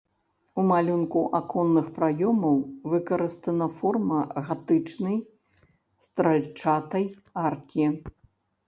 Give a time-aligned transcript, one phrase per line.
[0.61, 2.57] У малюнку аконных праёмаў
[2.93, 5.17] выкарыстана форма гатычнай
[6.09, 7.05] стральчатай
[7.49, 7.85] аркі.